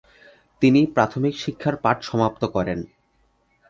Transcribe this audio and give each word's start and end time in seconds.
তিনি 0.61 0.81
প্রাথমিক 0.95 1.33
শিক্ষার 1.37 1.75
পাঠ 1.83 1.97
সমাপ্ত 2.03 2.41
করেন। 2.55 2.79